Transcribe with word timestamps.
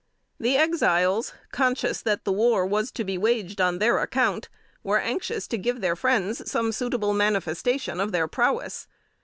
The 0.39 0.57
Exiles, 0.57 1.31
conscious 1.51 2.01
that 2.01 2.25
the 2.25 2.31
war 2.31 2.65
was 2.65 2.89
to 2.93 3.03
be 3.03 3.19
waged 3.19 3.61
on 3.61 3.77
their 3.77 3.99
account, 3.99 4.49
were 4.83 4.97
anxious 4.97 5.45
to 5.49 5.59
give 5.59 5.79
their 5.79 5.95
friends 5.95 6.49
some 6.51 6.71
suitable 6.71 7.13
manifestation 7.13 7.99
of 7.99 8.11
their 8.11 8.27
prowess. 8.27 8.87